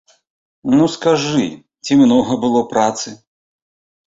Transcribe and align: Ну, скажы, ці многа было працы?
Ну, 0.77 0.87
скажы, 0.93 1.45
ці 1.85 1.99
многа 2.01 2.33
было 2.47 2.63
працы? 2.73 3.07